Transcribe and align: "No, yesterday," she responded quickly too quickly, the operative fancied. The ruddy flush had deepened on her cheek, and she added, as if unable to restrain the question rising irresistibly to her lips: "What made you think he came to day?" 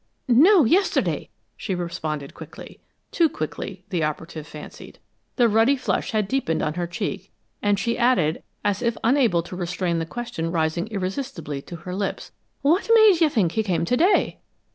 "No, 0.27 0.65
yesterday," 0.65 1.29
she 1.55 1.75
responded 1.75 2.33
quickly 2.33 2.79
too 3.11 3.29
quickly, 3.29 3.85
the 3.89 4.01
operative 4.03 4.47
fancied. 4.47 4.97
The 5.35 5.47
ruddy 5.47 5.75
flush 5.75 6.09
had 6.09 6.27
deepened 6.27 6.63
on 6.63 6.73
her 6.73 6.87
cheek, 6.87 7.31
and 7.61 7.77
she 7.77 7.99
added, 7.99 8.41
as 8.65 8.81
if 8.81 8.97
unable 9.03 9.43
to 9.43 9.55
restrain 9.55 9.99
the 9.99 10.07
question 10.07 10.51
rising 10.51 10.87
irresistibly 10.87 11.61
to 11.61 11.75
her 11.75 11.93
lips: 11.93 12.31
"What 12.63 12.89
made 12.95 13.21
you 13.21 13.29
think 13.29 13.51
he 13.51 13.61
came 13.61 13.85
to 13.85 13.95
day?" 13.97 14.39